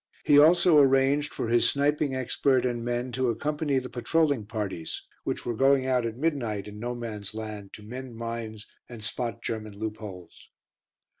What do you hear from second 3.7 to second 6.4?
the patrolling parties, which were going out at